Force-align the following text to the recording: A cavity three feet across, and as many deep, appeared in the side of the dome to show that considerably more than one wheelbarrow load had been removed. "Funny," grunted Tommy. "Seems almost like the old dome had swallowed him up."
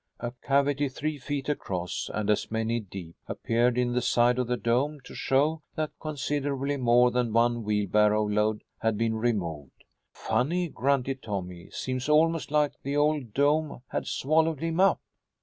A 0.19 0.31
cavity 0.41 0.89
three 0.89 1.19
feet 1.19 1.47
across, 1.47 2.09
and 2.11 2.31
as 2.31 2.49
many 2.49 2.79
deep, 2.79 3.15
appeared 3.27 3.77
in 3.77 3.93
the 3.93 4.01
side 4.01 4.39
of 4.39 4.47
the 4.47 4.57
dome 4.57 4.99
to 5.03 5.13
show 5.13 5.61
that 5.75 5.91
considerably 5.99 6.75
more 6.75 7.11
than 7.11 7.31
one 7.31 7.63
wheelbarrow 7.63 8.27
load 8.27 8.63
had 8.79 8.97
been 8.97 9.13
removed. 9.13 9.83
"Funny," 10.11 10.69
grunted 10.69 11.21
Tommy. 11.21 11.69
"Seems 11.69 12.09
almost 12.09 12.49
like 12.49 12.71
the 12.81 12.97
old 12.97 13.31
dome 13.35 13.83
had 13.89 14.07
swallowed 14.07 14.61
him 14.61 14.79
up." 14.79 14.99